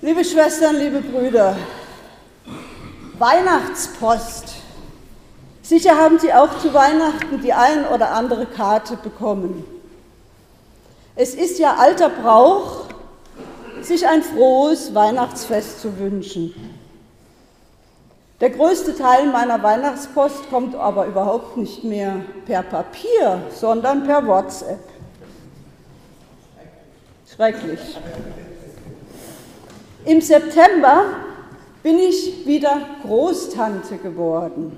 Liebe 0.00 0.24
Schwestern, 0.24 0.76
liebe 0.76 1.00
Brüder, 1.00 1.56
Weihnachtspost. 3.18 4.54
Sicher 5.60 5.96
haben 5.96 6.20
Sie 6.20 6.32
auch 6.32 6.56
zu 6.60 6.72
Weihnachten 6.72 7.40
die 7.42 7.52
ein 7.52 7.84
oder 7.84 8.12
andere 8.12 8.46
Karte 8.46 8.96
bekommen. 8.96 9.64
Es 11.16 11.34
ist 11.34 11.58
ja 11.58 11.74
alter 11.78 12.10
Brauch, 12.10 12.84
sich 13.82 14.06
ein 14.06 14.22
frohes 14.22 14.94
Weihnachtsfest 14.94 15.80
zu 15.80 15.98
wünschen. 15.98 16.54
Der 18.40 18.50
größte 18.50 18.96
Teil 18.96 19.26
meiner 19.26 19.60
Weihnachtspost 19.64 20.48
kommt 20.48 20.76
aber 20.76 21.06
überhaupt 21.06 21.56
nicht 21.56 21.82
mehr 21.82 22.20
per 22.46 22.62
Papier, 22.62 23.42
sondern 23.52 24.04
per 24.04 24.24
WhatsApp. 24.24 24.78
Schrecklich. 27.34 27.80
Im 30.08 30.22
September 30.22 31.04
bin 31.82 31.98
ich 31.98 32.46
wieder 32.46 32.80
Großtante 33.02 33.98
geworden. 33.98 34.72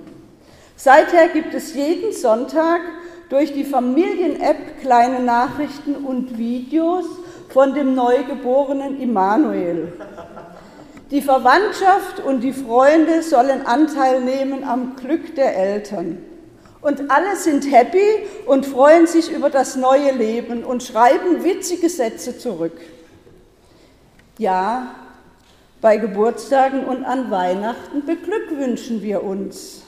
Seither 0.74 1.28
gibt 1.28 1.54
es 1.54 1.72
jeden 1.72 2.12
Sonntag 2.12 2.80
durch 3.28 3.52
die 3.52 3.62
Familien-App 3.62 4.80
kleine 4.80 5.20
Nachrichten 5.20 5.94
und 5.94 6.36
Videos 6.36 7.04
von 7.48 7.74
dem 7.74 7.94
neugeborenen 7.94 9.00
Immanuel. 9.00 9.92
Die 11.12 11.22
Verwandtschaft 11.22 12.18
und 12.18 12.40
die 12.40 12.52
Freunde 12.52 13.22
sollen 13.22 13.64
Anteil 13.64 14.22
nehmen 14.22 14.64
am 14.64 14.96
Glück 14.96 15.36
der 15.36 15.56
Eltern. 15.56 16.18
Und 16.82 17.08
alle 17.08 17.36
sind 17.36 17.70
happy 17.70 18.26
und 18.46 18.66
freuen 18.66 19.06
sich 19.06 19.30
über 19.30 19.48
das 19.48 19.76
neue 19.76 20.10
Leben 20.10 20.64
und 20.64 20.82
schreiben 20.82 21.44
witzige 21.44 21.88
Sätze 21.88 22.36
zurück. 22.36 22.80
Ja, 24.36 24.96
bei 25.80 25.96
Geburtstagen 25.96 26.84
und 26.84 27.04
an 27.04 27.30
Weihnachten 27.30 28.04
beglückwünschen 28.04 29.02
wir 29.02 29.24
uns. 29.24 29.82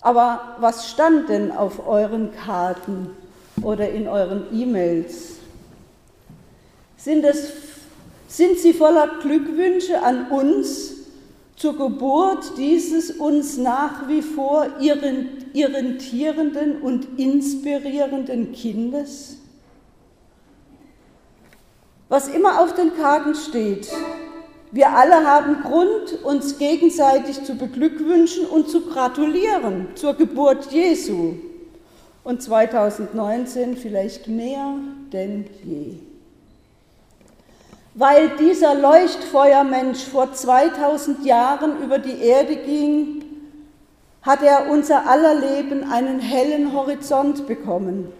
Aber 0.00 0.56
was 0.60 0.90
stand 0.90 1.28
denn 1.28 1.50
auf 1.50 1.86
euren 1.86 2.32
Karten 2.32 3.10
oder 3.62 3.90
in 3.90 4.06
euren 4.06 4.44
E-Mails? 4.52 5.38
Sind, 6.96 7.26
sind 8.28 8.58
sie 8.58 8.72
voller 8.72 9.18
Glückwünsche 9.20 10.02
an 10.02 10.30
uns 10.30 10.94
zur 11.56 11.76
Geburt 11.76 12.56
dieses 12.56 13.10
uns 13.10 13.56
nach 13.56 14.08
wie 14.08 14.22
vor 14.22 14.68
irritierenden 14.80 16.80
und 16.80 17.18
inspirierenden 17.18 18.52
Kindes? 18.52 19.38
Was 22.08 22.28
immer 22.28 22.60
auf 22.60 22.74
den 22.74 22.96
Karten 22.96 23.34
steht, 23.34 23.88
wir 24.70 24.90
alle 24.90 25.26
haben 25.26 25.62
Grund, 25.62 26.24
uns 26.24 26.58
gegenseitig 26.58 27.44
zu 27.44 27.54
beglückwünschen 27.54 28.46
und 28.46 28.68
zu 28.68 28.82
gratulieren 28.82 29.88
zur 29.94 30.14
Geburt 30.14 30.72
Jesu. 30.72 31.34
Und 32.24 32.42
2019 32.42 33.76
vielleicht 33.76 34.28
mehr 34.28 34.74
denn 35.12 35.46
je. 35.64 35.94
Weil 37.94 38.30
dieser 38.38 38.74
Leuchtfeuermensch 38.74 40.04
vor 40.04 40.32
2000 40.32 41.24
Jahren 41.24 41.82
über 41.82 41.98
die 41.98 42.20
Erde 42.20 42.56
ging, 42.56 43.24
hat 44.22 44.42
er 44.42 44.70
unser 44.70 45.08
aller 45.08 45.34
Leben 45.34 45.90
einen 45.90 46.20
hellen 46.20 46.74
Horizont 46.74 47.46
bekommen. 47.46 48.12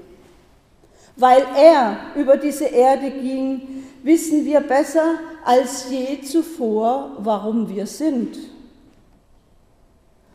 Weil 1.19 1.43
er 1.57 1.97
über 2.15 2.37
diese 2.37 2.67
Erde 2.67 3.11
ging, 3.11 3.85
wissen 4.05 4.45
wir 4.45 4.61
besser 4.61 5.19
als 5.45 5.91
je 5.91 6.21
zuvor, 6.23 7.17
warum 7.19 7.69
wir 7.69 7.87
sind. 7.87 8.39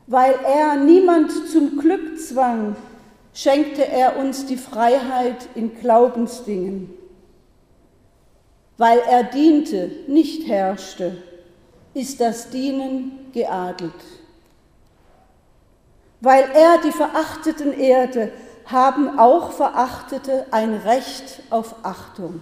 Weil 0.08 0.36
er 0.46 0.76
niemand 0.76 1.32
zum 1.50 1.80
Glück 1.80 2.20
zwang, 2.20 2.76
schenkte 3.34 3.88
er 3.88 4.18
uns 4.18 4.46
die 4.46 4.58
Freiheit 4.58 5.48
in 5.56 5.74
Glaubensdingen. 5.80 6.94
Weil 8.78 9.00
er 9.10 9.24
diente, 9.24 9.90
nicht 10.08 10.50
herrschte, 10.50 11.16
ist 11.94 12.20
das 12.20 12.50
Dienen 12.50 13.30
geadelt. 13.32 13.94
Weil 16.20 16.44
er 16.54 16.80
die 16.84 16.92
verachteten 16.92 17.72
Erde, 17.72 18.32
haben 18.66 19.20
auch 19.20 19.52
Verachtete 19.52 20.46
ein 20.52 20.74
Recht 20.74 21.42
auf 21.50 21.76
Achtung. 21.84 22.42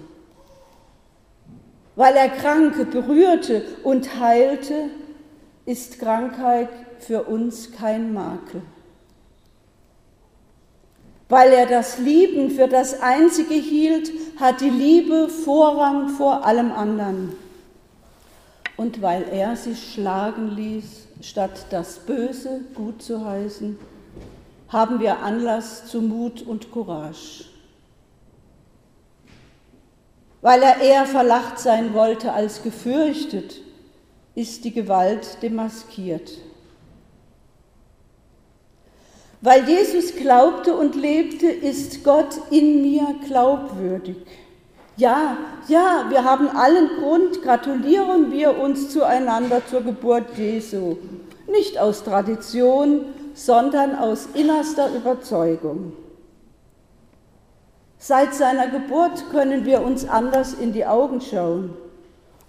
Weil 1.95 2.15
er 2.15 2.29
Kranke 2.29 2.85
berührte 2.85 3.63
und 3.83 4.19
heilte, 4.19 4.89
ist 5.65 5.99
Krankheit 5.99 6.69
für 6.99 7.23
uns 7.23 7.71
kein 7.71 8.13
Makel. 8.13 8.61
Weil 11.29 11.53
er 11.53 11.65
das 11.65 11.97
Lieben 11.97 12.51
für 12.51 12.67
das 12.67 13.01
Einzige 13.01 13.53
hielt, 13.53 14.11
hat 14.37 14.61
die 14.61 14.69
Liebe 14.69 15.29
Vorrang 15.29 16.09
vor 16.09 16.45
allem 16.45 16.71
anderen. 16.71 17.33
Und 18.75 19.01
weil 19.01 19.25
er 19.31 19.55
sich 19.55 19.93
schlagen 19.93 20.49
ließ, 20.49 21.07
statt 21.21 21.67
das 21.69 21.99
Böse 21.99 22.61
gut 22.73 23.01
zu 23.01 23.23
heißen, 23.23 23.77
haben 24.71 24.99
wir 24.99 25.19
Anlass 25.19 25.85
zu 25.85 26.01
Mut 26.01 26.41
und 26.41 26.71
Courage. 26.71 27.45
Weil 30.41 30.63
er 30.63 30.81
eher 30.81 31.05
verlacht 31.05 31.59
sein 31.59 31.93
wollte 31.93 32.33
als 32.33 32.63
gefürchtet, 32.63 33.61
ist 34.33 34.63
die 34.63 34.73
Gewalt 34.73 35.41
demaskiert. 35.41 36.31
Weil 39.41 39.67
Jesus 39.67 40.15
glaubte 40.15 40.73
und 40.75 40.95
lebte, 40.95 41.47
ist 41.47 42.03
Gott 42.03 42.39
in 42.49 42.81
mir 42.81 43.15
glaubwürdig. 43.27 44.17
Ja, 44.97 45.37
ja, 45.67 46.05
wir 46.09 46.23
haben 46.23 46.47
allen 46.47 46.89
Grund, 46.99 47.41
gratulieren 47.41 48.31
wir 48.31 48.57
uns 48.57 48.89
zueinander 48.89 49.65
zur 49.65 49.81
Geburt 49.81 50.37
Jesu. 50.37 50.97
Nicht 51.47 51.77
aus 51.79 52.03
Tradition, 52.03 53.05
sondern 53.33 53.95
aus 53.95 54.27
innerster 54.33 54.93
Überzeugung. 54.93 55.93
Seit 57.97 58.33
seiner 58.33 58.67
Geburt 58.67 59.29
können 59.29 59.65
wir 59.65 59.83
uns 59.83 60.07
anders 60.07 60.53
in 60.53 60.73
die 60.73 60.85
Augen 60.85 61.21
schauen, 61.21 61.75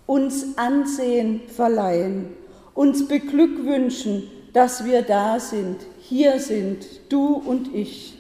uns 0.06 0.56
Ansehen 0.56 1.42
verleihen, 1.46 2.34
uns 2.74 3.06
beglückwünschen, 3.06 4.30
dass 4.52 4.84
wir 4.84 5.02
da 5.02 5.38
sind, 5.38 5.78
hier 6.00 6.38
sind, 6.40 6.86
du 7.10 7.34
und 7.34 7.74
ich. 7.74 8.18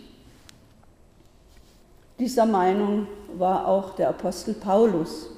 Dieser 2.18 2.46
Meinung 2.46 3.06
war 3.38 3.66
auch 3.66 3.94
der 3.94 4.10
Apostel 4.10 4.54
Paulus. 4.54 5.30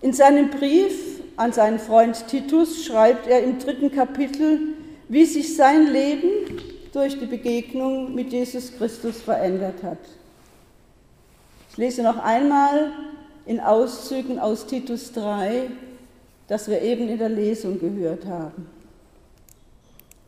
In 0.00 0.12
seinem 0.12 0.50
Brief 0.50 1.20
an 1.36 1.52
seinen 1.52 1.78
Freund 1.78 2.26
Titus 2.28 2.84
schreibt 2.84 3.26
er 3.26 3.42
im 3.42 3.58
dritten 3.58 3.92
Kapitel, 3.92 4.74
wie 5.08 5.24
sich 5.24 5.56
sein 5.56 5.86
Leben 5.92 6.60
durch 6.92 7.18
die 7.18 7.26
Begegnung 7.26 8.14
mit 8.14 8.32
Jesus 8.32 8.72
Christus 8.76 9.20
verändert 9.20 9.82
hat. 9.82 9.98
Ich 11.70 11.76
lese 11.76 12.02
noch 12.02 12.18
einmal 12.18 12.92
in 13.46 13.60
Auszügen 13.60 14.38
aus 14.38 14.66
Titus 14.66 15.12
3, 15.12 15.70
das 16.48 16.68
wir 16.68 16.82
eben 16.82 17.08
in 17.08 17.18
der 17.18 17.28
Lesung 17.28 17.78
gehört 17.78 18.26
haben. 18.26 18.68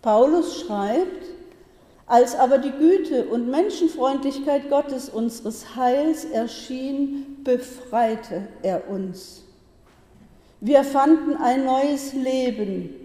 Paulus 0.00 0.60
schreibt, 0.60 1.26
als 2.06 2.34
aber 2.34 2.58
die 2.58 2.72
Güte 2.72 3.26
und 3.26 3.50
Menschenfreundlichkeit 3.50 4.70
Gottes 4.70 5.08
unseres 5.08 5.76
Heils 5.76 6.24
erschien, 6.24 7.36
befreite 7.44 8.48
er 8.62 8.88
uns. 8.88 9.42
Wir 10.60 10.84
fanden 10.84 11.36
ein 11.36 11.64
neues 11.64 12.12
Leben, 12.12 12.99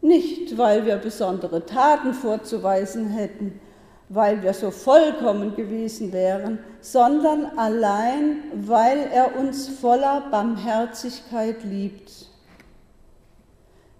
nicht 0.00 0.56
weil 0.58 0.86
wir 0.86 0.96
besondere 0.96 1.66
Taten 1.66 2.14
vorzuweisen 2.14 3.08
hätten, 3.08 3.60
weil 4.08 4.42
wir 4.42 4.54
so 4.54 4.70
vollkommen 4.70 5.56
gewesen 5.56 6.12
wären, 6.12 6.58
sondern 6.80 7.46
allein, 7.56 8.42
weil 8.54 9.08
er 9.12 9.36
uns 9.36 9.68
voller 9.68 10.22
Barmherzigkeit 10.30 11.64
liebt. 11.64 12.26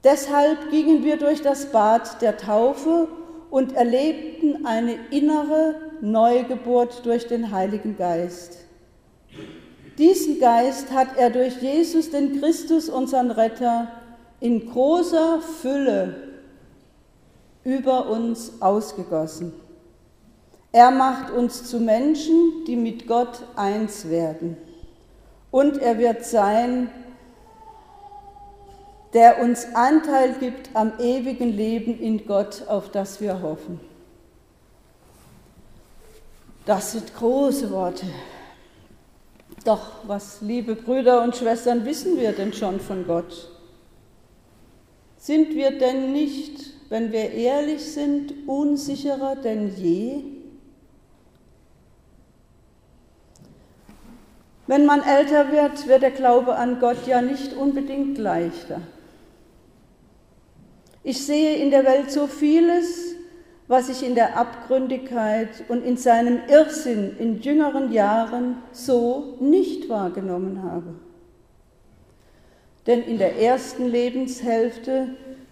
Deshalb 0.04 0.70
gingen 0.70 1.02
wir 1.02 1.16
durch 1.16 1.42
das 1.42 1.66
Bad 1.72 2.22
der 2.22 2.36
Taufe 2.36 3.08
und 3.50 3.74
erlebten 3.74 4.64
eine 4.64 4.94
innere 5.10 5.74
Neugeburt 6.00 7.04
durch 7.04 7.26
den 7.26 7.50
Heiligen 7.50 7.96
Geist. 7.96 8.58
Diesen 9.98 10.38
Geist 10.38 10.92
hat 10.92 11.16
er 11.16 11.30
durch 11.30 11.60
Jesus, 11.62 12.10
den 12.10 12.38
Christus, 12.38 12.88
unseren 12.88 13.30
Retter, 13.30 13.88
in 14.40 14.70
großer 14.70 15.40
Fülle 15.40 16.14
über 17.64 18.08
uns 18.08 18.60
ausgegossen. 18.60 19.52
Er 20.72 20.90
macht 20.90 21.30
uns 21.32 21.64
zu 21.64 21.80
Menschen, 21.80 22.64
die 22.66 22.76
mit 22.76 23.06
Gott 23.06 23.42
eins 23.56 24.08
werden. 24.08 24.56
und 25.50 25.78
er 25.78 25.96
wird 25.96 26.22
sein, 26.24 26.90
der 29.14 29.40
uns 29.40 29.74
Anteil 29.74 30.34
gibt 30.34 30.68
am 30.74 30.92
ewigen 30.98 31.56
Leben 31.56 31.98
in 31.98 32.26
Gott, 32.26 32.64
auf 32.68 32.90
das 32.90 33.22
wir 33.22 33.40
hoffen. 33.40 33.80
Das 36.66 36.92
sind 36.92 37.14
große 37.14 37.70
Worte. 37.70 38.04
Doch 39.64 39.92
was, 40.06 40.42
liebe 40.42 40.74
Brüder 40.74 41.22
und 41.22 41.34
Schwestern, 41.34 41.86
wissen 41.86 42.18
wir 42.18 42.32
denn 42.32 42.52
schon 42.52 42.78
von 42.78 43.06
Gott? 43.06 43.48
Sind 45.26 45.56
wir 45.56 45.72
denn 45.72 46.12
nicht, 46.12 46.72
wenn 46.88 47.10
wir 47.10 47.32
ehrlich 47.32 47.82
sind, 47.82 48.32
unsicherer 48.46 49.34
denn 49.34 49.74
je? 49.76 50.22
Wenn 54.68 54.86
man 54.86 55.02
älter 55.02 55.50
wird, 55.50 55.88
wird 55.88 56.02
der 56.02 56.12
Glaube 56.12 56.54
an 56.54 56.78
Gott 56.78 57.08
ja 57.08 57.22
nicht 57.22 57.54
unbedingt 57.54 58.18
leichter. 58.18 58.82
Ich 61.02 61.26
sehe 61.26 61.56
in 61.56 61.72
der 61.72 61.84
Welt 61.84 62.12
so 62.12 62.28
vieles, 62.28 63.16
was 63.66 63.88
ich 63.88 64.06
in 64.06 64.14
der 64.14 64.36
Abgründigkeit 64.36 65.64
und 65.66 65.84
in 65.84 65.96
seinem 65.96 66.38
Irrsinn 66.48 67.16
in 67.18 67.40
jüngeren 67.40 67.90
Jahren 67.90 68.58
so 68.70 69.36
nicht 69.40 69.88
wahrgenommen 69.88 70.62
habe. 70.62 70.94
Denn 72.86 73.02
in 73.02 73.18
der 73.18 73.40
ersten 73.40 73.86
Lebenshälfte 73.86 75.08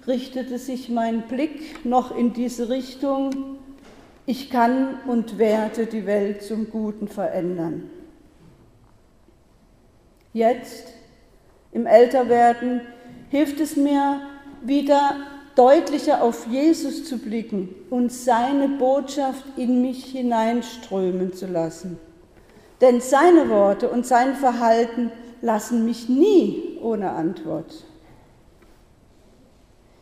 richtete 0.07 0.59
sich 0.59 0.89
mein 0.89 1.23
Blick 1.23 1.85
noch 1.85 2.17
in 2.17 2.33
diese 2.33 2.69
Richtung, 2.69 3.31
ich 4.27 4.51
kann 4.51 5.01
und 5.07 5.39
werde 5.39 5.87
die 5.87 6.07
Welt 6.07 6.43
zum 6.43 6.71
Guten 6.71 7.09
verändern. 7.09 7.91
Jetzt, 10.33 10.93
im 11.73 11.87
Älterwerden, 11.87 12.81
hilft 13.31 13.61
es 13.61 13.77
mir 13.77 14.21
wieder 14.63 15.17
deutlicher 15.57 16.23
auf 16.23 16.47
Jesus 16.47 17.05
zu 17.05 17.19
blicken 17.19 17.75
und 17.91 18.13
seine 18.13 18.69
Botschaft 18.69 19.45
in 19.57 19.83
mich 19.83 20.05
hineinströmen 20.07 21.35
zu 21.35 21.47
lassen. 21.47 21.99
Denn 22.81 23.01
seine 23.01 23.49
Worte 23.49 23.89
und 23.89 24.07
sein 24.07 24.35
Verhalten 24.35 25.13
lassen 25.45 25.85
mich 25.85 26.09
nie 26.09 26.79
ohne 26.81 27.11
Antwort. 27.11 27.85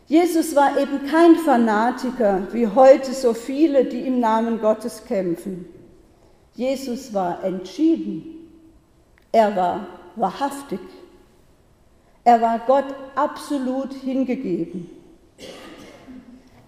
Jesus 0.07 0.55
war 0.55 0.77
eben 0.79 1.05
kein 1.07 1.35
Fanatiker 1.35 2.47
wie 2.51 2.67
heute 2.67 3.13
so 3.13 3.33
viele, 3.33 3.85
die 3.85 4.01
im 4.01 4.19
Namen 4.19 4.61
Gottes 4.61 5.03
kämpfen. 5.05 5.65
Jesus 6.55 7.13
war 7.13 7.43
entschieden. 7.43 8.49
Er 9.31 9.55
war 9.55 9.87
wahrhaftig. 10.15 10.79
Er 12.23 12.41
war 12.41 12.59
Gott 12.59 12.85
absolut 13.15 13.93
hingegeben. 13.93 14.89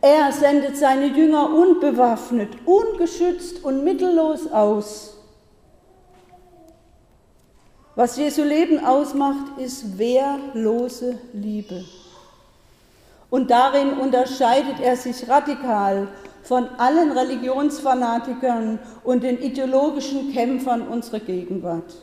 Er 0.01 0.31
sendet 0.33 0.75
seine 0.75 1.07
Jünger 1.07 1.49
unbewaffnet, 1.53 2.49
ungeschützt 2.65 3.63
und 3.63 3.83
mittellos 3.83 4.51
aus. 4.51 5.14
Was 7.95 8.17
Jesu 8.17 8.43
Leben 8.43 8.83
ausmacht, 8.85 9.57
ist 9.57 9.97
wehrlose 9.97 11.17
Liebe. 11.31 11.85
Und 13.29 13.49
darin 13.51 13.93
unterscheidet 13.93 14.79
er 14.81 14.97
sich 14.97 15.27
radikal 15.29 16.09
von 16.43 16.67
allen 16.77 17.11
Religionsfanatikern 17.11 18.79
und 19.03 19.23
den 19.23 19.41
ideologischen 19.41 20.33
Kämpfern 20.33 20.87
unserer 20.87 21.19
Gegenwart. 21.19 21.95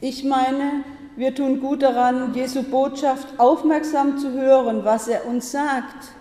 Ich 0.00 0.24
meine, 0.24 0.84
wir 1.16 1.34
tun 1.34 1.60
gut 1.60 1.82
daran, 1.82 2.34
Jesu 2.34 2.62
Botschaft 2.62 3.38
aufmerksam 3.38 4.18
zu 4.18 4.32
hören, 4.32 4.84
was 4.84 5.08
er 5.08 5.26
uns 5.26 5.52
sagt 5.52 6.12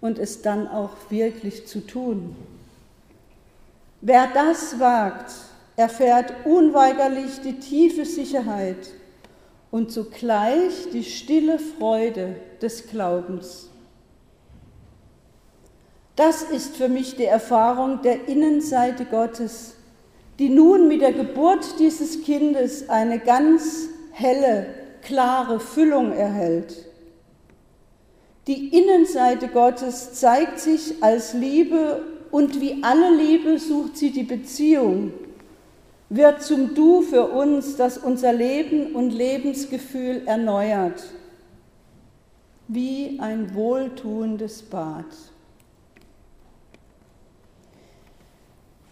und 0.00 0.18
es 0.18 0.42
dann 0.42 0.68
auch 0.68 0.90
wirklich 1.08 1.66
zu 1.66 1.86
tun. 1.86 2.36
Wer 4.00 4.28
das 4.32 4.78
wagt, 4.78 5.32
erfährt 5.80 6.34
unweigerlich 6.44 7.40
die 7.42 7.58
tiefe 7.58 8.04
Sicherheit 8.04 8.76
und 9.70 9.90
zugleich 9.90 10.90
die 10.92 11.04
stille 11.04 11.58
Freude 11.58 12.36
des 12.60 12.88
Glaubens. 12.88 13.70
Das 16.16 16.42
ist 16.42 16.76
für 16.76 16.88
mich 16.88 17.16
die 17.16 17.24
Erfahrung 17.24 18.02
der 18.02 18.28
Innenseite 18.28 19.06
Gottes, 19.06 19.74
die 20.38 20.50
nun 20.50 20.86
mit 20.86 21.00
der 21.00 21.14
Geburt 21.14 21.78
dieses 21.78 22.22
Kindes 22.24 22.90
eine 22.90 23.18
ganz 23.18 23.88
helle, 24.12 24.66
klare 25.00 25.60
Füllung 25.60 26.12
erhält. 26.12 26.84
Die 28.46 28.68
Innenseite 28.68 29.48
Gottes 29.48 30.12
zeigt 30.12 30.60
sich 30.60 31.02
als 31.02 31.32
Liebe 31.32 32.02
und 32.30 32.60
wie 32.60 32.82
alle 32.82 33.16
Liebe 33.16 33.58
sucht 33.58 33.96
sie 33.96 34.10
die 34.10 34.24
Beziehung, 34.24 35.12
wird 36.10 36.42
zum 36.42 36.74
Du 36.74 37.02
für 37.02 37.28
uns, 37.28 37.76
das 37.76 37.96
unser 37.96 38.32
Leben 38.32 38.94
und 38.94 39.10
Lebensgefühl 39.12 40.22
erneuert, 40.26 41.04
wie 42.66 43.18
ein 43.20 43.54
wohltuendes 43.54 44.62
Bad. 44.62 45.06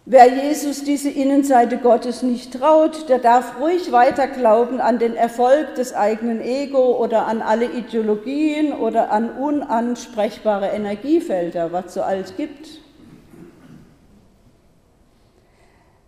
Wer 0.05 0.27
Jesus 0.27 0.83
diese 0.83 1.09
Innenseite 1.09 1.77
Gottes 1.77 2.23
nicht 2.23 2.53
traut, 2.53 3.09
der 3.09 3.19
darf 3.19 3.59
ruhig 3.59 3.91
weiter 3.91 4.25
glauben 4.27 4.81
an 4.81 4.97
den 4.97 5.15
Erfolg 5.15 5.75
des 5.75 5.93
eigenen 5.93 6.41
Ego 6.41 6.97
oder 6.97 7.27
an 7.27 7.43
alle 7.43 7.65
Ideologien 7.65 8.73
oder 8.73 9.11
an 9.11 9.29
unansprechbare 9.29 10.69
Energiefelder, 10.69 11.71
was 11.73 11.93
so 11.93 12.01
alles 12.01 12.35
gibt. 12.37 12.79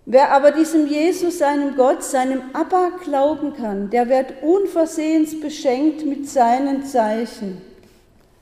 Wer 0.06 0.32
aber 0.32 0.52
diesem 0.52 0.88
Jesus, 0.88 1.38
seinem 1.38 1.76
Gott, 1.76 2.04
seinem 2.04 2.42
Abba 2.54 2.92
glauben 3.04 3.54
kann, 3.54 3.90
der 3.92 4.10
wird 4.10 4.42
unversehens 4.42 5.40
beschenkt 5.40 6.06
mit 6.06 6.28
seinen 6.28 6.86
Zeichen, 6.86 7.62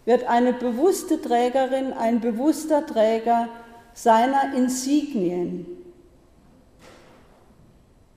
wird 0.06 0.24
eine 0.24 0.54
bewusste 0.54 1.22
Trägerin, 1.22 1.92
ein 1.92 2.22
bewusster 2.22 2.86
Träger 2.86 3.50
seiner 3.94 4.54
Insignien. 4.56 5.66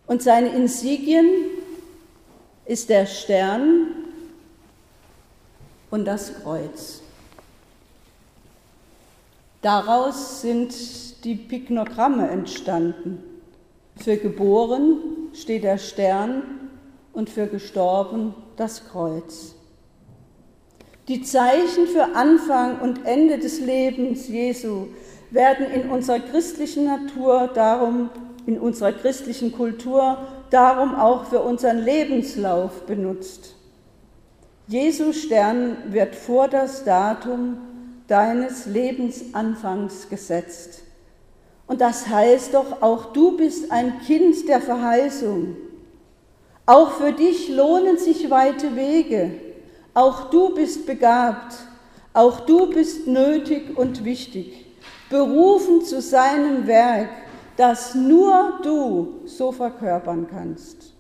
Und 0.07 0.23
seine 0.23 0.51
Insignien 0.51 1.27
ist 2.65 2.89
der 2.91 3.07
Stern 3.07 3.89
und 5.91 6.05
das 6.05 6.43
Kreuz. 6.43 7.03
Daraus 9.63 10.43
sind 10.43 11.25
die 11.25 11.35
Piknogramme 11.35 12.29
entstanden. 12.29 13.32
Für 13.97 14.17
geboren 14.17 14.99
steht 15.33 15.65
der 15.65 15.79
Stern 15.79 16.43
und 17.13 17.31
für 17.31 17.47
gestorben 17.47 18.35
das 18.57 18.89
Kreuz. 18.89 19.55
Die 21.09 21.23
Zeichen 21.23 21.87
für 21.87 22.15
Anfang 22.15 22.81
und 22.81 23.05
Ende 23.07 23.39
des 23.39 23.61
Lebens 23.61 24.29
Jesu 24.29 24.87
werden 25.31 25.67
in 25.67 25.91
unserer 25.91 26.21
christlichen 26.21 26.85
Natur 26.85 27.51
darum, 27.55 28.11
in 28.47 28.59
unserer 28.59 28.93
christlichen 28.93 29.53
Kultur 29.53 30.19
darum 30.51 30.95
auch 30.95 31.25
für 31.25 31.41
unseren 31.41 31.79
Lebenslauf 31.79 32.87
benutzt. 32.87 33.57
Jesu 34.69 35.13
Stern 35.13 35.77
wird 35.89 36.15
vor 36.15 36.49
das 36.49 36.85
Datum 36.85 37.59
deines 38.07 38.67
Lebensanfangs 38.67 40.09
gesetzt. 40.09 40.83
Und 41.67 41.81
das 41.81 42.09
heißt 42.09 42.55
doch, 42.55 42.83
auch 42.83 43.13
du 43.13 43.37
bist 43.37 43.71
ein 43.71 44.01
Kind 44.01 44.49
der 44.49 44.61
Verheißung. 44.61 45.57
Auch 46.67 46.93
für 46.93 47.13
dich 47.13 47.49
lohnen 47.49 47.99
sich 47.99 48.31
weite 48.31 48.77
Wege. 48.77 49.33
Auch 49.95 50.31
du 50.31 50.55
bist 50.55 50.87
begabt. 50.87 51.55
Auch 52.13 52.41
du 52.41 52.69
bist 52.71 53.07
nötig 53.07 53.77
und 53.77 54.05
wichtig 54.05 54.63
berufen 55.13 55.83
zu 55.83 56.01
seinem 56.01 56.67
Werk, 56.67 57.11
das 57.57 57.95
nur 57.95 58.61
du 58.63 59.21
so 59.27 59.53
verkörpern 59.53 60.27
kannst. 60.27 60.95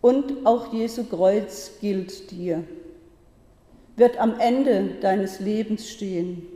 Und 0.00 0.46
auch 0.46 0.72
Jesu 0.72 1.04
Kreuz 1.04 1.72
gilt 1.80 2.30
dir, 2.30 2.64
wird 3.96 4.18
am 4.18 4.38
Ende 4.38 4.94
deines 5.02 5.40
Lebens 5.40 5.90
stehen. 5.90 6.46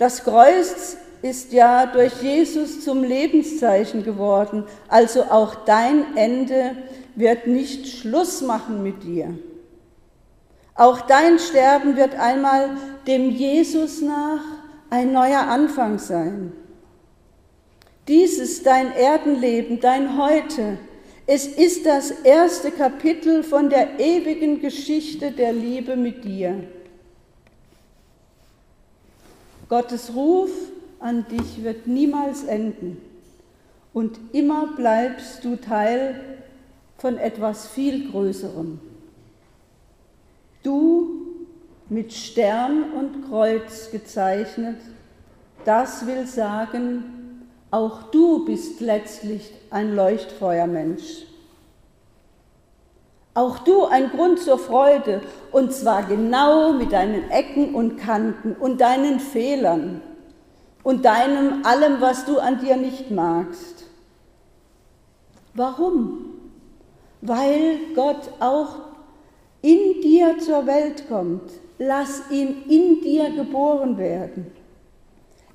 Das 0.00 0.24
Kreuz 0.24 0.96
ist 1.20 1.52
ja 1.52 1.84
durch 1.84 2.22
Jesus 2.22 2.82
zum 2.82 3.04
Lebenszeichen 3.04 4.02
geworden, 4.02 4.64
also 4.88 5.24
auch 5.24 5.54
dein 5.66 6.16
Ende 6.16 6.74
wird 7.16 7.46
nicht 7.46 7.86
Schluss 7.86 8.40
machen 8.40 8.82
mit 8.82 9.02
dir. 9.02 9.38
Auch 10.74 11.02
dein 11.02 11.38
Sterben 11.38 11.98
wird 11.98 12.18
einmal 12.18 12.70
dem 13.06 13.28
Jesus 13.30 14.00
nach 14.00 14.40
ein 14.88 15.12
neuer 15.12 15.42
Anfang 15.42 15.98
sein. 15.98 16.54
Dieses 18.08 18.62
dein 18.62 18.92
Erdenleben, 18.92 19.80
dein 19.80 20.16
Heute, 20.16 20.78
es 21.26 21.46
ist 21.46 21.84
das 21.84 22.10
erste 22.10 22.70
Kapitel 22.70 23.42
von 23.42 23.68
der 23.68 24.00
ewigen 24.00 24.62
Geschichte 24.62 25.30
der 25.30 25.52
Liebe 25.52 25.94
mit 25.94 26.24
dir. 26.24 26.54
Gottes 29.70 30.12
Ruf 30.16 30.50
an 30.98 31.24
dich 31.28 31.62
wird 31.62 31.86
niemals 31.86 32.42
enden 32.42 33.00
und 33.94 34.18
immer 34.32 34.74
bleibst 34.76 35.44
du 35.44 35.54
Teil 35.54 36.20
von 36.98 37.16
etwas 37.16 37.68
viel 37.68 38.10
Größerem. 38.10 38.80
Du 40.64 41.20
mit 41.88 42.12
Stern 42.12 42.92
und 42.98 43.28
Kreuz 43.28 43.92
gezeichnet, 43.92 44.80
das 45.64 46.04
will 46.04 46.26
sagen, 46.26 47.46
auch 47.70 48.10
du 48.10 48.44
bist 48.44 48.80
letztlich 48.80 49.52
ein 49.70 49.94
Leuchtfeuermensch. 49.94 51.26
Auch 53.34 53.60
du 53.60 53.84
ein 53.84 54.10
Grund 54.10 54.40
zur 54.40 54.58
Freude, 54.58 55.22
und 55.52 55.72
zwar 55.72 56.02
genau 56.02 56.72
mit 56.72 56.92
deinen 56.92 57.30
Ecken 57.30 57.74
und 57.74 57.96
Kanten 57.96 58.52
und 58.52 58.80
deinen 58.80 59.20
Fehlern 59.20 60.02
und 60.82 61.04
deinem 61.04 61.64
allem, 61.64 62.00
was 62.00 62.24
du 62.24 62.38
an 62.38 62.58
dir 62.60 62.76
nicht 62.76 63.10
magst. 63.10 63.84
Warum? 65.54 66.26
Weil 67.20 67.78
Gott 67.94 68.30
auch 68.40 68.76
in 69.62 70.00
dir 70.00 70.38
zur 70.38 70.66
Welt 70.66 71.08
kommt. 71.08 71.50
Lass 71.78 72.30
ihn 72.30 72.64
in 72.68 73.00
dir 73.00 73.30
geboren 73.30 73.96
werden. 73.96 74.52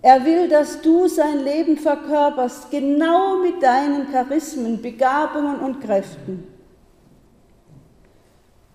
Er 0.01 0.23
will, 0.23 0.47
dass 0.47 0.81
du 0.81 1.07
sein 1.07 1.43
Leben 1.43 1.77
verkörperst, 1.77 2.69
genau 2.69 3.37
mit 3.37 3.61
deinen 3.61 4.11
Charismen, 4.11 4.81
Begabungen 4.81 5.59
und 5.59 5.81
Kräften. 5.81 6.54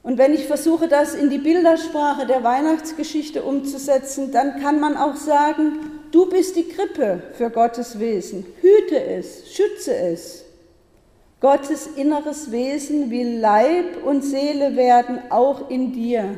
Und 0.02 0.16
wenn 0.16 0.32
ich 0.32 0.46
versuche, 0.46 0.88
das 0.88 1.14
in 1.14 1.28
die 1.28 1.38
Bildersprache 1.38 2.26
der 2.26 2.42
Weihnachtsgeschichte 2.42 3.42
umzusetzen, 3.42 4.32
dann 4.32 4.60
kann 4.60 4.80
man 4.80 4.96
auch 4.96 5.16
sagen, 5.16 6.00
du 6.10 6.26
bist 6.26 6.56
die 6.56 6.68
Krippe 6.68 7.22
für 7.34 7.50
Gottes 7.50 7.98
Wesen. 7.98 8.46
Hüte 8.60 9.02
es, 9.02 9.52
schütze 9.54 9.94
es. 9.94 10.44
Gottes 11.40 11.86
inneres 11.96 12.50
Wesen 12.50 13.10
will 13.10 13.38
Leib 13.38 14.04
und 14.04 14.22
Seele 14.22 14.76
werden, 14.76 15.18
auch 15.30 15.70
in 15.70 15.92
dir, 15.92 16.36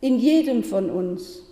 in 0.00 0.18
jedem 0.18 0.62
von 0.64 0.90
uns. 0.90 1.42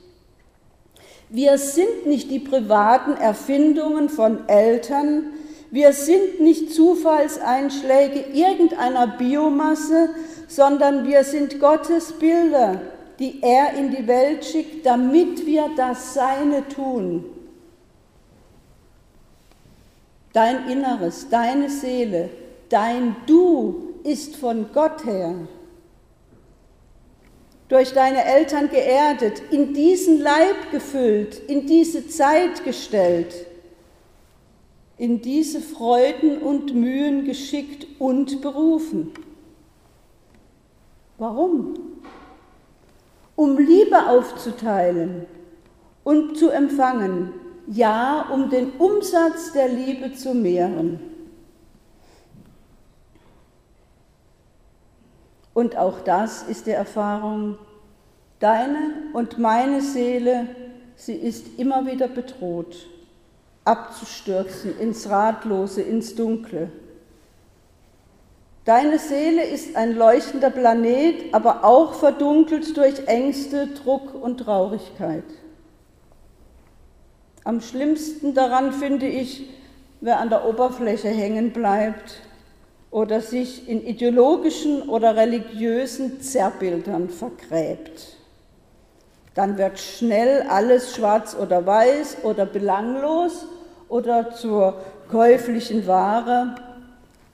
Wir 1.28 1.56
sind 1.56 2.06
nicht 2.06 2.30
die 2.30 2.40
privaten 2.40 3.12
Erfindungen 3.14 4.08
von 4.08 4.48
Eltern, 4.48 5.32
wir 5.70 5.94
sind 5.94 6.40
nicht 6.40 6.70
Zufallseinschläge 6.70 8.26
irgendeiner 8.34 9.06
Biomasse, 9.06 10.10
sondern 10.54 11.06
wir 11.06 11.24
sind 11.24 11.60
Gottes 11.60 12.12
Bilder, 12.12 12.80
die 13.18 13.42
er 13.42 13.74
in 13.74 13.90
die 13.90 14.06
Welt 14.06 14.44
schickt, 14.44 14.84
damit 14.84 15.46
wir 15.46 15.70
das 15.76 16.14
Seine 16.14 16.68
tun. 16.68 17.24
Dein 20.32 20.68
Inneres, 20.68 21.28
deine 21.30 21.70
Seele, 21.70 22.30
dein 22.68 23.16
Du 23.26 23.94
ist 24.04 24.36
von 24.36 24.66
Gott 24.72 25.04
her 25.04 25.34
durch 27.68 27.94
deine 27.94 28.22
Eltern 28.22 28.68
geerdet, 28.68 29.42
in 29.50 29.72
diesen 29.72 30.20
Leib 30.20 30.70
gefüllt, 30.70 31.38
in 31.48 31.66
diese 31.66 32.06
Zeit 32.06 32.64
gestellt, 32.64 33.46
in 34.98 35.22
diese 35.22 35.62
Freuden 35.62 36.42
und 36.42 36.74
Mühen 36.74 37.24
geschickt 37.24 37.86
und 37.98 38.42
berufen. 38.42 39.12
Warum? 41.18 41.74
Um 43.36 43.58
Liebe 43.58 44.08
aufzuteilen 44.08 45.26
und 46.04 46.36
zu 46.36 46.50
empfangen, 46.50 47.32
ja, 47.66 48.28
um 48.32 48.50
den 48.50 48.72
Umsatz 48.72 49.52
der 49.52 49.68
Liebe 49.68 50.12
zu 50.12 50.34
mehren. 50.34 51.00
Und 55.54 55.76
auch 55.76 56.00
das 56.00 56.42
ist 56.42 56.66
die 56.66 56.70
Erfahrung, 56.70 57.58
deine 58.40 58.92
und 59.12 59.38
meine 59.38 59.80
Seele, 59.80 60.48
sie 60.96 61.14
ist 61.14 61.58
immer 61.58 61.86
wieder 61.86 62.08
bedroht, 62.08 62.88
abzustürzen 63.64 64.78
ins 64.78 65.08
Ratlose, 65.08 65.82
ins 65.82 66.14
Dunkle. 66.14 66.70
Deine 68.64 69.00
Seele 69.00 69.42
ist 69.42 69.74
ein 69.74 69.96
leuchtender 69.96 70.50
Planet, 70.50 71.34
aber 71.34 71.64
auch 71.64 71.94
verdunkelt 71.94 72.76
durch 72.76 73.08
Ängste, 73.08 73.66
Druck 73.66 74.14
und 74.14 74.38
Traurigkeit. 74.38 75.24
Am 77.42 77.60
schlimmsten 77.60 78.34
daran 78.34 78.72
finde 78.72 79.06
ich, 79.06 79.50
wer 80.00 80.20
an 80.20 80.30
der 80.30 80.46
Oberfläche 80.48 81.08
hängen 81.08 81.52
bleibt 81.52 82.20
oder 82.92 83.20
sich 83.20 83.68
in 83.68 83.84
ideologischen 83.84 84.88
oder 84.88 85.16
religiösen 85.16 86.20
Zerrbildern 86.20 87.08
vergräbt. 87.08 88.16
Dann 89.34 89.58
wird 89.58 89.80
schnell 89.80 90.42
alles 90.48 90.94
schwarz 90.94 91.34
oder 91.34 91.66
weiß 91.66 92.18
oder 92.22 92.46
belanglos 92.46 93.46
oder 93.88 94.30
zur 94.30 94.80
käuflichen 95.10 95.88
Ware 95.88 96.54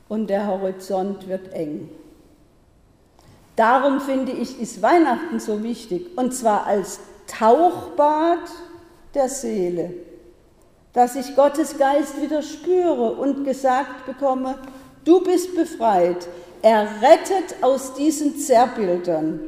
und 0.08 0.28
der 0.28 0.46
Horizont 0.46 1.28
wird 1.28 1.52
eng. 1.52 1.88
Darum 3.56 4.00
finde 4.00 4.32
ich, 4.32 4.60
ist 4.60 4.82
Weihnachten 4.82 5.40
so 5.40 5.62
wichtig, 5.62 6.16
und 6.16 6.32
zwar 6.32 6.66
als 6.66 7.00
Tauchbad 7.26 8.38
der 9.14 9.28
Seele, 9.28 9.92
dass 10.92 11.16
ich 11.16 11.34
Gottes 11.34 11.76
Geist 11.76 12.20
wieder 12.22 12.42
spüre 12.42 13.12
und 13.12 13.44
gesagt 13.44 14.06
bekomme, 14.06 14.56
du 15.04 15.22
bist 15.22 15.54
befreit, 15.54 16.28
er 16.62 16.88
rettet 17.02 17.62
aus 17.62 17.94
diesen 17.94 18.38
Zerrbildern. 18.38 19.40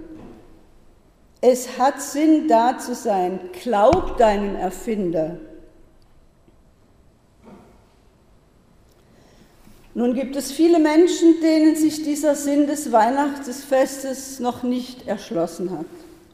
Es 1.40 1.78
hat 1.78 2.00
Sinn, 2.02 2.48
da 2.48 2.78
zu 2.78 2.94
sein. 2.94 3.40
Glaub 3.62 4.18
deinem 4.18 4.56
Erfinder. 4.56 5.36
Nun 10.00 10.14
gibt 10.14 10.34
es 10.34 10.50
viele 10.50 10.78
Menschen, 10.78 11.42
denen 11.42 11.76
sich 11.76 12.02
dieser 12.02 12.34
Sinn 12.34 12.66
des 12.66 12.90
Weihnachtsfestes 12.90 14.40
noch 14.40 14.62
nicht 14.62 15.06
erschlossen 15.06 15.72
hat. 15.72 15.84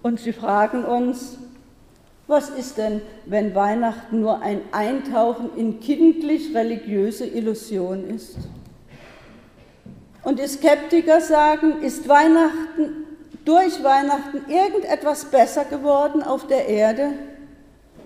Und 0.05 0.21
sie 0.21 0.33
fragen 0.33 0.85
uns, 0.85 1.37
was 2.29 2.49
ist 2.49 2.79
denn, 2.79 3.03
wenn 3.25 3.57
Weihnachten 3.57 4.21
nur 4.21 4.41
ein 4.41 4.61
Eintauchen 4.71 5.51
in 5.57 5.81
kindlich-religiöse 5.81 7.27
Illusion 7.27 8.09
ist? 8.09 8.37
Und 10.23 10.39
die 10.39 10.47
Skeptiker 10.47 11.21
sagen, 11.21 11.83
ist 11.83 12.09
Weihnachten 12.09 13.05
durch 13.45 13.83
Weihnachten 13.83 14.49
irgendetwas 14.49 15.25
besser 15.25 15.65
geworden 15.65 16.23
auf 16.23 16.47
der 16.47 16.69
Erde? 16.69 17.15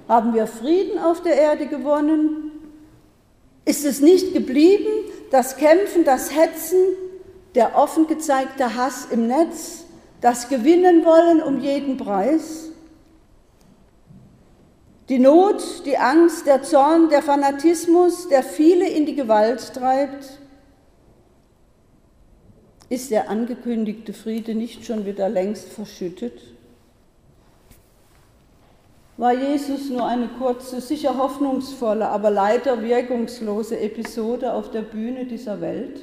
Haben 0.09 0.33
wir 0.33 0.47
Frieden 0.47 0.99
auf 0.99 1.23
der 1.23 1.38
Erde 1.38 1.67
gewonnen? 1.67 2.50
Ist 3.67 3.85
es 3.85 4.00
nicht 4.00 4.33
geblieben, 4.33 5.00
das 5.31 5.57
Kämpfen, 5.57 6.05
das 6.05 6.35
Hetzen, 6.35 6.79
der 7.55 7.77
offen 7.77 8.07
gezeigte 8.07 8.75
Hass 8.75 9.07
im 9.11 9.27
Netz, 9.27 9.85
das 10.21 10.49
Gewinnen 10.49 11.05
wollen 11.05 11.43
um 11.43 11.61
jeden 11.61 11.97
Preis? 11.97 12.71
Die 15.09 15.19
Not, 15.19 15.85
die 15.87 15.99
Angst, 15.99 16.47
der 16.47 16.63
Zorn, 16.63 17.09
der 17.09 17.23
Fanatismus, 17.23 18.29
der 18.29 18.45
viele 18.45 18.89
in 18.89 19.07
die 19.07 19.17
Gewalt 19.17 19.75
treibt, 19.75 20.39
ist 22.89 23.11
der 23.11 23.29
angekündigte 23.29 24.13
Friede 24.13 24.55
nicht 24.55 24.85
schon 24.85 25.07
wieder 25.07 25.29
längst 25.29 25.69
verschüttet? 25.69 26.41
War 29.21 29.35
Jesus 29.35 29.91
nur 29.91 30.07
eine 30.07 30.29
kurze, 30.29 30.81
sicher 30.81 31.19
hoffnungsvolle, 31.19 32.09
aber 32.09 32.31
leider 32.31 32.83
wirkungslose 32.83 33.79
Episode 33.79 34.55
auf 34.55 34.71
der 34.71 34.81
Bühne 34.81 35.27
dieser 35.27 35.61
Welt? 35.61 36.00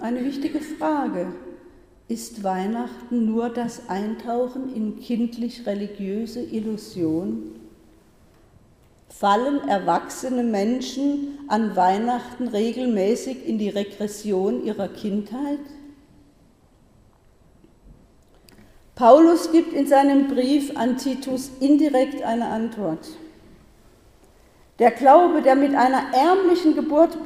Eine 0.00 0.24
wichtige 0.24 0.58
Frage. 0.58 1.32
Ist 2.08 2.42
Weihnachten 2.42 3.26
nur 3.26 3.48
das 3.48 3.88
Eintauchen 3.88 4.74
in 4.74 4.98
kindlich-religiöse 4.98 6.42
Illusion? 6.42 7.52
fallen 9.08 9.68
erwachsene 9.68 10.42
Menschen 10.42 11.38
an 11.46 11.76
Weihnachten 11.76 12.48
regelmäßig 12.48 13.46
in 13.46 13.58
die 13.58 13.68
Regression 13.68 14.64
ihrer 14.64 14.88
Kindheit? 14.88 15.60
Paulus 18.94 19.50
gibt 19.50 19.72
in 19.72 19.88
seinem 19.88 20.28
Brief 20.28 20.76
an 20.76 20.96
Titus 20.96 21.50
indirekt 21.58 22.22
eine 22.22 22.46
Antwort. 22.46 23.08
Der 24.78 24.92
Glaube, 24.92 25.42
der 25.42 25.56
mit 25.56 25.74
einer 25.74 26.14
ärmlichen 26.14 26.74
Geburt 26.76 27.16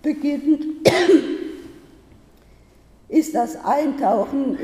beginnt, 0.00 0.64
ist 3.08 3.34
das 3.34 3.64
Eintauchen 3.64 4.56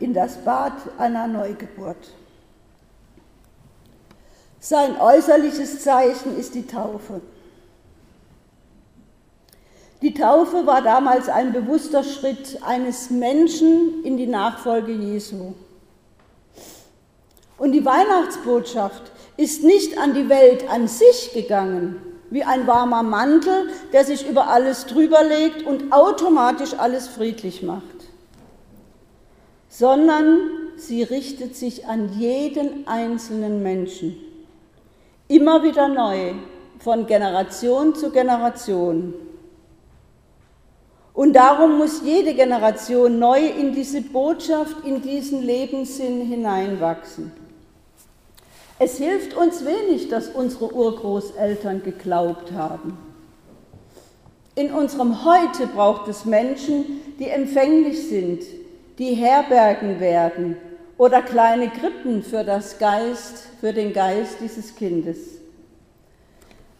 in, 0.00 0.12
das 0.14 0.38
Bad 0.38 0.72
einer 0.98 1.28
Neugeburt. 1.28 2.14
Sein 4.58 5.00
äußerliches 5.00 5.82
Zeichen 5.82 6.36
ist 6.36 6.56
die 6.56 6.66
Taufe. 6.66 7.20
Die 10.02 10.14
Taufe 10.14 10.66
war 10.66 10.82
damals 10.82 11.28
ein 11.28 11.52
bewusster 11.52 12.02
Schritt 12.02 12.60
eines 12.62 13.10
Menschen 13.10 14.04
in 14.04 14.16
die 14.16 14.26
Nachfolge 14.26 14.92
Jesu. 14.92 15.54
Und 17.58 17.72
die 17.72 17.84
Weihnachtsbotschaft 17.84 19.12
ist 19.36 19.64
nicht 19.64 19.98
an 19.98 20.14
die 20.14 20.28
Welt 20.28 20.68
an 20.68 20.88
sich 20.88 21.32
gegangen, 21.32 22.00
wie 22.30 22.44
ein 22.44 22.66
warmer 22.66 23.02
Mantel, 23.02 23.70
der 23.92 24.04
sich 24.04 24.28
über 24.28 24.48
alles 24.48 24.86
drüber 24.86 25.22
legt 25.22 25.62
und 25.64 25.92
automatisch 25.92 26.74
alles 26.74 27.08
friedlich 27.08 27.62
macht, 27.62 27.82
sondern 29.68 30.38
sie 30.76 31.02
richtet 31.02 31.56
sich 31.56 31.86
an 31.86 32.18
jeden 32.18 32.86
einzelnen 32.86 33.62
Menschen, 33.62 34.16
immer 35.28 35.62
wieder 35.62 35.88
neu, 35.88 36.34
von 36.78 37.06
Generation 37.06 37.94
zu 37.94 38.10
Generation. 38.10 39.14
Und 41.14 41.32
darum 41.32 41.78
muss 41.78 42.02
jede 42.04 42.34
Generation 42.34 43.18
neu 43.18 43.46
in 43.46 43.72
diese 43.72 44.02
Botschaft, 44.02 44.84
in 44.84 45.00
diesen 45.00 45.42
Lebenssinn 45.42 46.26
hineinwachsen. 46.26 47.45
Es 48.78 48.98
hilft 48.98 49.34
uns 49.34 49.64
wenig, 49.64 50.08
dass 50.10 50.28
unsere 50.28 50.74
Urgroßeltern 50.74 51.82
geglaubt 51.82 52.52
haben. 52.52 52.98
In 54.54 54.70
unserem 54.70 55.24
Heute 55.24 55.66
braucht 55.66 56.08
es 56.08 56.26
Menschen, 56.26 56.84
die 57.18 57.28
empfänglich 57.28 58.08
sind, 58.08 58.42
die 58.98 59.14
Herbergen 59.14 59.98
werden 59.98 60.56
oder 60.98 61.22
kleine 61.22 61.68
Krippen 61.68 62.22
für, 62.22 62.44
das 62.44 62.78
Geist, 62.78 63.48
für 63.60 63.72
den 63.72 63.94
Geist 63.94 64.36
dieses 64.42 64.74
Kindes. 64.74 65.18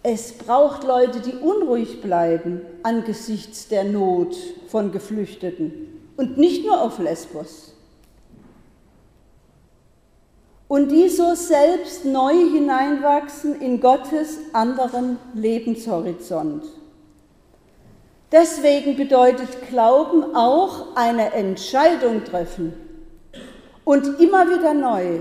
Es 0.02 0.32
braucht 0.32 0.84
Leute, 0.84 1.20
die 1.20 1.34
unruhig 1.34 2.02
bleiben 2.02 2.60
angesichts 2.82 3.68
der 3.68 3.84
Not 3.84 4.36
von 4.68 4.92
Geflüchteten 4.92 5.72
und 6.16 6.36
nicht 6.36 6.64
nur 6.64 6.80
auf 6.80 6.98
Lesbos 6.98 7.75
und 10.68 10.90
die 10.90 11.08
so 11.08 11.34
selbst 11.34 12.04
neu 12.04 12.34
hineinwachsen 12.34 13.60
in 13.60 13.80
Gottes 13.80 14.38
anderen 14.52 15.18
Lebenshorizont. 15.34 16.64
Deswegen 18.32 18.96
bedeutet 18.96 19.68
Glauben 19.68 20.34
auch 20.34 20.96
eine 20.96 21.32
Entscheidung 21.32 22.24
treffen 22.24 22.72
und 23.84 24.20
immer 24.20 24.48
wieder 24.50 24.74
neu, 24.74 25.20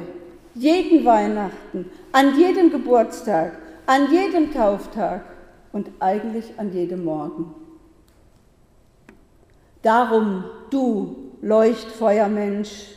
jeden 0.55 1.05
Weihnachten, 1.05 1.91
an 2.11 2.39
jedem 2.39 2.71
Geburtstag, 2.71 3.59
an 3.85 4.11
jedem 4.11 4.51
Tauftag 4.51 5.23
und 5.71 5.91
eigentlich 5.99 6.53
an 6.57 6.73
jedem 6.73 7.05
Morgen. 7.05 7.53
Darum, 9.83 10.45
du 10.71 11.15
Leuchtfeuermensch, 11.43 12.87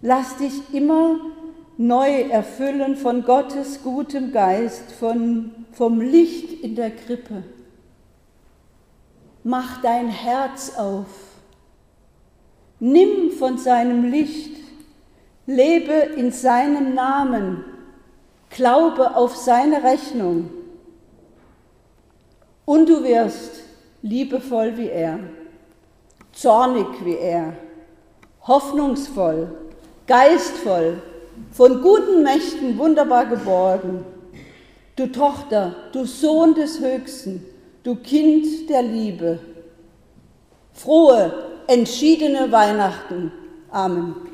lass 0.00 0.36
dich 0.36 0.72
immer 0.72 1.16
neu 1.78 2.22
erfüllen 2.22 2.96
von 2.96 3.24
Gottes 3.24 3.82
gutem 3.82 4.32
Geist, 4.32 4.92
von, 4.92 5.54
vom 5.72 6.00
Licht 6.00 6.64
in 6.64 6.74
der 6.74 6.90
Krippe. 6.90 7.44
Mach 9.44 9.80
dein 9.80 10.08
Herz 10.08 10.76
auf. 10.76 11.06
Nimm 12.80 13.30
von 13.30 13.56
seinem 13.58 14.10
Licht. 14.10 14.56
Lebe 15.46 15.92
in 15.92 16.32
seinem 16.32 16.94
Namen. 16.94 17.64
Glaube 18.50 19.16
auf 19.16 19.36
seine 19.36 19.82
Rechnung. 19.82 20.50
Und 22.64 22.88
du 22.88 23.02
wirst 23.04 23.62
liebevoll 24.02 24.76
wie 24.76 24.88
er, 24.88 25.20
zornig 26.32 26.86
wie 27.04 27.16
er, 27.16 27.54
hoffnungsvoll, 28.46 29.48
geistvoll, 30.06 31.00
von 31.52 31.82
guten 31.82 32.22
Mächten 32.22 32.78
wunderbar 32.78 33.26
geborgen. 33.26 34.04
Du 34.96 35.06
Tochter, 35.06 35.74
du 35.92 36.04
Sohn 36.04 36.54
des 36.54 36.80
Höchsten, 36.80 37.44
du 37.82 37.96
Kind 37.96 38.68
der 38.68 38.82
Liebe. 38.82 39.38
Frohe, 40.72 41.32
entschiedene 41.66 42.50
Weihnachten. 42.50 43.32
Amen. 43.70 44.27